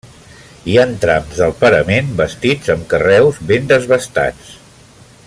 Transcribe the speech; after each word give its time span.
Hi 0.71 0.77
han 0.83 0.93
trams 1.03 1.35
del 1.41 1.53
parament 1.59 2.09
bastits 2.23 2.73
amb 2.77 2.89
carreus 2.95 3.41
ben 3.53 3.71
desbastats. 3.77 4.53